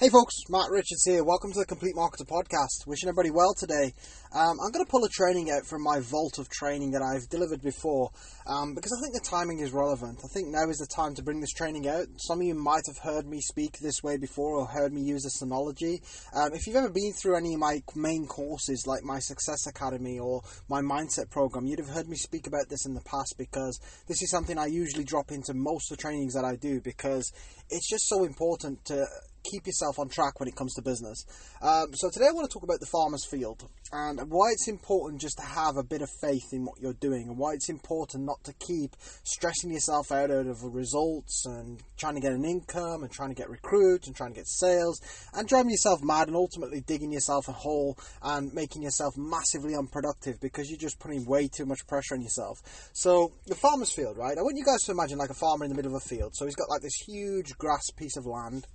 [0.00, 1.24] Hey folks, Matt Richards here.
[1.24, 2.86] Welcome to the Complete Marketer Podcast.
[2.86, 3.92] Wishing everybody well today.
[4.32, 7.28] Um, I'm going to pull a training out from my vault of training that I've
[7.28, 8.10] delivered before
[8.46, 10.20] um, because I think the timing is relevant.
[10.22, 12.06] I think now is the time to bring this training out.
[12.18, 15.26] Some of you might have heard me speak this way before or heard me use
[15.26, 15.98] a synology.
[16.32, 20.20] Um, if you've ever been through any of my main courses like my Success Academy
[20.20, 23.80] or my Mindset Program, you'd have heard me speak about this in the past because
[24.06, 27.32] this is something I usually drop into most of the trainings that I do because
[27.68, 29.04] it's just so important to
[29.44, 31.24] keep yourself on track when it comes to business.
[31.62, 35.20] Um, so today I want to talk about the farmer's field and why it's important
[35.20, 38.24] just to have a bit of faith in what you're doing and why it's important
[38.24, 43.10] not to keep stressing yourself out of results and trying to get an income and
[43.10, 45.00] trying to get recruits and trying to get sales
[45.34, 50.40] and driving yourself mad and ultimately digging yourself a hole and making yourself massively unproductive
[50.40, 52.58] because you're just putting way too much pressure on yourself.
[52.92, 54.36] So the farmer's field, right?
[54.36, 56.34] I want you guys to imagine like a farmer in the middle of a field.
[56.34, 58.66] So he's got like this huge grass piece of land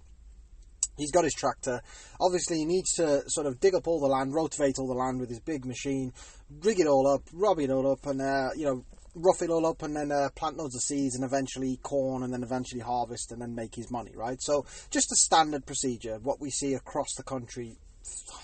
[0.98, 1.82] He's got his tractor.
[2.20, 5.20] Obviously, he needs to sort of dig up all the land, rotate all the land
[5.20, 6.14] with his big machine,
[6.62, 8.84] rig it all up, rub it all up, and uh, you know,
[9.16, 12.34] rough it all up, and then uh, plant loads of seeds, and eventually corn, and
[12.34, 14.12] then eventually harvest, and then make his money.
[14.16, 14.42] Right.
[14.42, 17.78] So, just a standard procedure, what we see across the country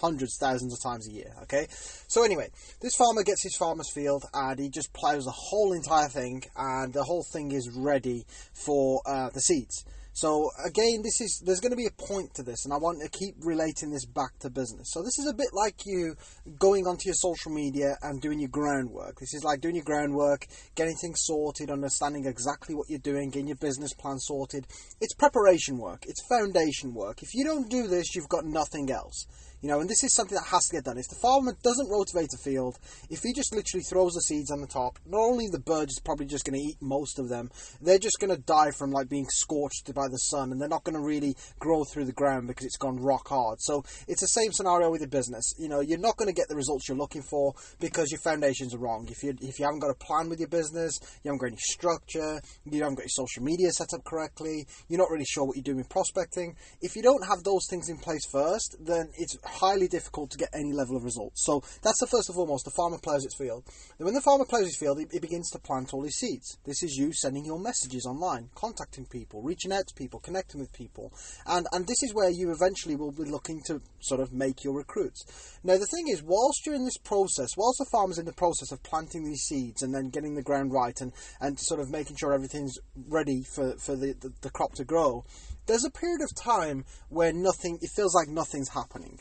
[0.02, 1.34] hundreds, thousands of times a year.
[1.44, 2.50] Okay, so anyway,
[2.82, 6.94] this farmer gets his farmer's field and he just plows the whole entire thing, and
[6.94, 9.86] the whole thing is ready for uh, the seeds.
[10.20, 13.00] So again, this is there's going to be a point to this, and I want
[13.02, 14.92] to keep relating this back to business.
[14.92, 16.16] So this is a bit like you
[16.60, 19.18] going onto your social media and doing your groundwork.
[19.18, 23.48] This is like doing your groundwork, getting things sorted, understanding exactly what you're doing, getting
[23.48, 24.68] your business plan sorted.
[25.00, 26.04] It's preparation work.
[26.06, 27.24] It's foundation work.
[27.24, 29.26] If you don't do this, you've got nothing else.
[29.62, 30.98] You know, and this is something that has to get done.
[30.98, 32.78] If the farmer doesn't rotate a field,
[33.10, 36.00] if he just literally throws the seeds on the top, not only the bird is
[36.04, 37.50] probably just going to eat most of them,
[37.82, 40.84] they're just going to die from like being scorched by the sun, and they're not
[40.84, 43.60] going to really grow through the ground because it's gone rock hard.
[43.62, 45.54] So it's the same scenario with your business.
[45.58, 48.74] You know, you're not going to get the results you're looking for because your foundations
[48.74, 49.08] are wrong.
[49.10, 51.58] If you if you haven't got a plan with your business, you haven't got any
[51.58, 55.56] structure, you haven't got your social media set up correctly, you're not really sure what
[55.56, 56.56] you're doing with prospecting.
[56.82, 60.50] If you don't have those things in place first, then it's highly difficult to get
[60.54, 61.44] any level of results.
[61.46, 62.66] So that's the first and foremost.
[62.66, 63.66] The farmer plows its field.
[63.98, 66.58] Then when the farmer plows his field, he, begins to plant all his seeds.
[66.66, 70.72] This is you sending your messages online, contacting people, reaching out to people, connecting with
[70.74, 71.12] people,
[71.46, 74.76] and and this is where you eventually will be looking to sort of make your
[74.76, 75.58] recruits.
[75.64, 78.72] Now the thing is, whilst you're in this process, whilst the farmer's in the process
[78.72, 81.12] of planting these seeds and then getting the ground right and
[81.42, 82.78] and sort of making sure everything's
[83.08, 85.24] ready for for the, the, the crop to grow,
[85.66, 87.78] there's a period of time where nothing.
[87.82, 89.20] It feels like nothing's happening.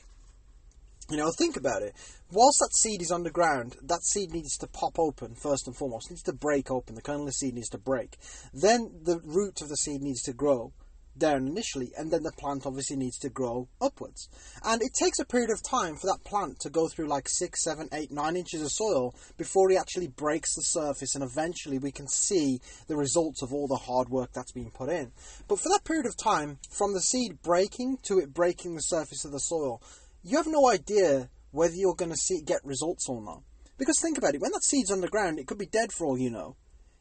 [1.10, 1.94] You know, think about it.
[2.30, 6.10] Whilst that seed is underground, that seed needs to pop open first and foremost.
[6.10, 6.94] It needs to break open.
[6.94, 8.18] The kernel of the seed needs to break.
[8.52, 10.74] Then the root of the seed needs to grow
[11.16, 14.28] down initially, and then the plant obviously needs to grow upwards.
[14.62, 17.64] And it takes a period of time for that plant to go through like six,
[17.64, 21.90] seven, eight, nine inches of soil before it actually breaks the surface, and eventually we
[21.90, 25.10] can see the results of all the hard work that's been put in.
[25.48, 29.24] But for that period of time, from the seed breaking to it breaking the surface
[29.24, 29.82] of the soil,
[30.22, 33.42] you have no idea whether you're going to see get results or not.
[33.78, 36.30] Because think about it, when that seed's underground, it could be dead for all you
[36.30, 36.56] know.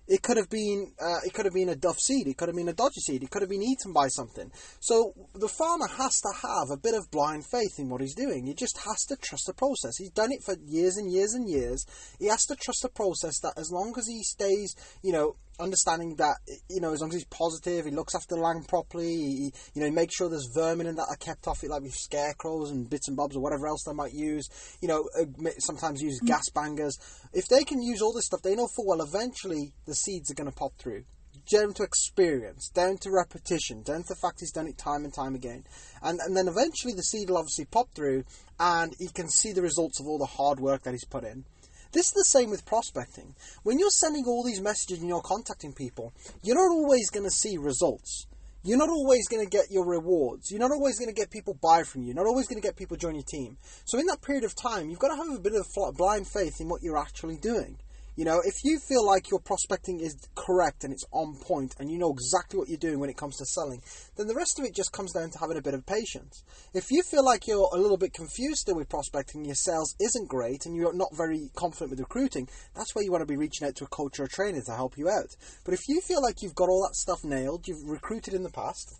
[0.08, 2.28] It could have been uh, it could have been a duff seed.
[2.28, 3.24] It could have been a dodgy seed.
[3.24, 4.52] It could have been eaten by something.
[4.80, 8.46] So the farmer has to have a bit of blind faith in what he's doing.
[8.46, 9.98] He just has to trust the process.
[9.98, 11.86] He's done it for years and years and years.
[12.20, 16.16] He has to trust the process that as long as he stays, you know, understanding
[16.16, 16.36] that
[16.70, 19.08] you know as long as he's positive, he looks after the land properly.
[19.08, 21.82] He, you know, he makes sure there's vermin in that are kept off it, like
[21.82, 24.50] with scarecrows and bits and bobs or whatever else they might use.
[24.82, 26.28] You know, uh, sometimes use mm.
[26.28, 26.98] gas bangers.
[27.34, 30.36] If they can use all this stuff, they know full well eventually the seeds are
[30.36, 31.04] going to pop through.
[31.50, 35.14] Down to experience, down to repetition, down to the fact he's done it time and
[35.14, 35.64] time again,
[36.02, 38.26] and and then eventually the seed will obviously pop through,
[38.60, 41.46] and he can see the results of all the hard work that he's put in.
[41.92, 43.36] This is the same with prospecting.
[43.64, 47.32] When you're sending all these messages and you're contacting people, you're not always going to
[47.32, 48.28] see results.
[48.64, 50.52] You're not always going to get your rewards.
[50.52, 52.08] You're not always going to get people buy from you.
[52.08, 53.58] You're not always going to get people join your team.
[53.86, 56.60] So in that period of time, you've got to have a bit of blind faith
[56.60, 57.78] in what you're actually doing.
[58.18, 61.92] You know, if you feel like your prospecting is correct and it's on point and
[61.92, 63.84] you know exactly what you're doing when it comes to selling,
[64.16, 66.44] then the rest of it just comes down to having a bit of patience.
[66.74, 70.30] If you feel like you're a little bit confused still with prospecting, your sales isn't
[70.30, 73.68] great, and you're not very confident with recruiting, that's where you want to be reaching
[73.68, 75.36] out to a coach or a trainer to help you out.
[75.64, 78.50] But if you feel like you've got all that stuff nailed, you've recruited in the
[78.50, 78.96] past,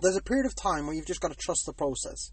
[0.00, 2.30] there's a period of time where you've just got to trust the process.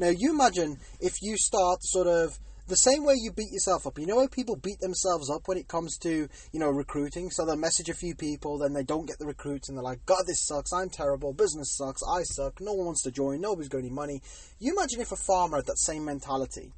[0.00, 3.98] Now, you imagine if you start sort of The same way you beat yourself up.
[3.98, 7.28] You know how people beat themselves up when it comes to, you know, recruiting?
[7.30, 10.06] So they'll message a few people, then they don't get the recruits, and they're like,
[10.06, 13.68] God, this sucks, I'm terrible, business sucks, I suck, no one wants to join, nobody's
[13.68, 14.22] got any money.
[14.58, 16.72] You imagine if a farmer had that same mentality.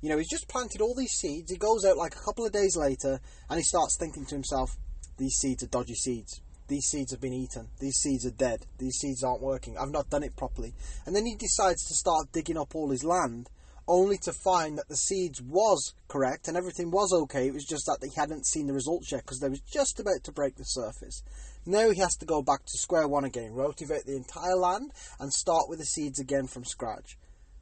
[0.00, 2.52] You know, he's just planted all these seeds, he goes out like a couple of
[2.52, 3.20] days later,
[3.50, 4.78] and he starts thinking to himself,
[5.18, 6.40] these seeds are dodgy seeds.
[6.68, 7.68] These seeds have been eaten.
[7.80, 8.66] These seeds are dead.
[8.78, 9.76] These seeds aren't working.
[9.78, 10.74] I've not done it properly.
[11.06, 13.48] And then he decides to start digging up all his land,
[13.88, 17.48] only to find that the seeds was correct and everything was okay.
[17.48, 20.22] It was just that he hadn't seen the results yet because they was just about
[20.24, 21.22] to break the surface.
[21.66, 25.32] Now he has to go back to square one again, rotivate the entire land, and
[25.32, 27.16] start with the seeds again from scratch.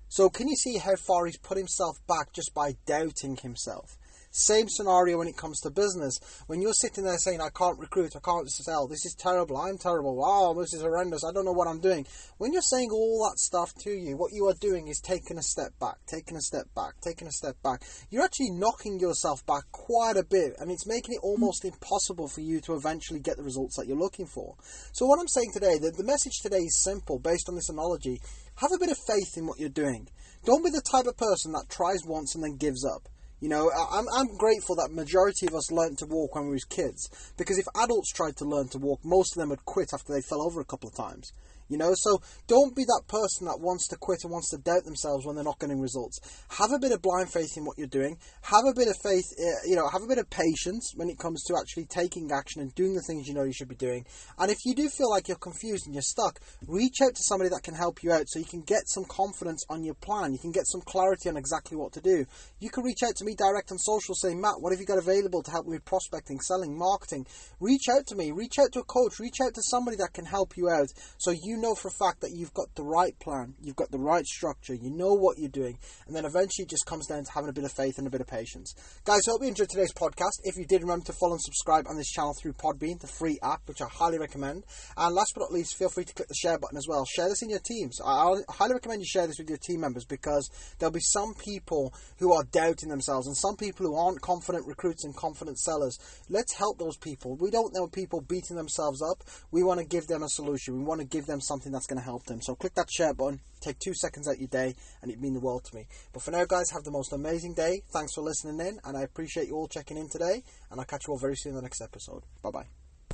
[0.09, 3.97] So can you see how far he's put himself back just by doubting himself?
[4.37, 6.21] Same scenario when it comes to business.
[6.47, 9.79] When you're sitting there saying, I can't recruit, I can't sell, this is terrible, I'm
[9.79, 12.07] terrible, wow, this is horrendous, I don't know what I'm doing.
[12.37, 15.43] When you're saying all that stuff to you, what you are doing is taking a
[15.43, 17.81] step back, taking a step back, taking a step back.
[18.11, 22.43] You're actually knocking yourself back quite a bit, and it's making it almost impossible for
[22.43, 24.55] you to eventually get the results that you're looking for.
[24.93, 28.21] So, what I'm saying today, the, the message today is simple based on this analogy.
[28.57, 30.09] Have a bit of faith in what you're doing.
[30.45, 33.09] Don't be the type of person that tries once and then gives up.
[33.41, 36.65] You know, I'm, I'm grateful that majority of us learned to walk when we was
[36.65, 37.09] kids.
[37.37, 40.23] Because if adults tried to learn to walk, most of them would quit after they
[40.23, 41.33] fell over a couple of times.
[41.69, 44.85] You know, so don't be that person that wants to quit and wants to doubt
[44.85, 46.21] themselves when they're not getting results.
[46.51, 48.19] Have a bit of blind faith in what you're doing.
[48.43, 51.19] Have a bit of faith, uh, you know, have a bit of patience when it
[51.19, 54.07] comes to actually taking action and doing the things you know you should be doing.
[54.39, 57.51] And if you do feel like you're confused and you're stuck, reach out to somebody
[57.51, 60.33] that can help you out so you can get some confidence on your plan.
[60.33, 62.27] You can get some clarity on exactly what to do.
[62.61, 64.99] You can reach out to me direct on social saying, Matt, what have you got
[64.99, 67.27] available to help me with prospecting, selling, marketing?
[67.61, 68.31] Reach out to me.
[68.31, 69.19] Reach out to a coach.
[69.19, 70.89] Reach out to somebody that can help you out
[71.19, 73.91] so you you know for a fact that you've got the right plan, you've got
[73.91, 77.25] the right structure, you know what you're doing, and then eventually it just comes down
[77.25, 78.75] to having a bit of faith and a bit of patience.
[79.07, 80.37] Guys, I hope you enjoyed today's podcast.
[80.45, 83.39] If you did, remember to follow and subscribe on this channel through Podbean, the free
[83.43, 84.65] app, which I highly recommend.
[84.99, 87.07] And last but not least, feel free to click the share button as well.
[87.07, 88.01] Share this in your teams.
[88.05, 91.95] I highly recommend you share this with your team members because there'll be some people
[92.19, 95.99] who are doubting themselves and some people who aren't confident recruits and confident sellers.
[96.29, 97.37] Let's help those people.
[97.37, 99.25] We don't want people beating themselves up.
[99.51, 100.77] We want to give them a solution.
[100.77, 102.41] We want to give them something that's going to help them.
[102.43, 105.41] So click that share button, take two seconds out your day, and it'd mean the
[105.41, 105.87] world to me.
[106.13, 107.83] But for now, guys, have the most amazing day.
[107.93, 110.43] Thanks for listening in, and I appreciate you all checking in today.
[110.71, 112.25] And I'll catch you all very soon in the next episode.
[112.43, 112.86] Bye bye.